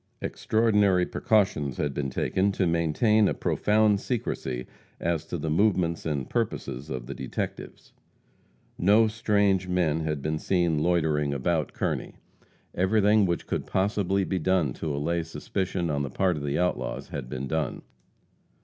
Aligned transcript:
Extraordinary 0.19 1.05
precautions 1.05 1.77
had 1.77 1.93
been 1.93 2.09
taken 2.09 2.51
to 2.53 2.65
maintain 2.65 3.27
a 3.27 3.35
profound 3.35 3.99
secrecy 3.99 4.65
as 4.99 5.25
to 5.25 5.37
the 5.37 5.51
movements 5.51 6.07
and 6.07 6.27
purposes 6.27 6.89
of 6.89 7.05
the 7.05 7.13
detectives. 7.13 7.93
No 8.79 9.07
strange 9.07 9.67
men 9.67 9.99
had 9.99 10.23
been 10.23 10.39
seen 10.39 10.79
loitering 10.79 11.35
about 11.35 11.73
Kearney. 11.73 12.15
Everything 12.73 13.27
which 13.27 13.45
could 13.45 13.67
possibly 13.67 14.23
be 14.23 14.39
done 14.39 14.73
to 14.73 14.91
allay 14.91 15.21
suspicion 15.21 15.91
on 15.91 16.01
the 16.01 16.09
part 16.09 16.35
of 16.35 16.41
the 16.43 16.57
outlaws 16.57 17.09
had 17.09 17.29
been 17.29 17.45
done. 17.47 17.83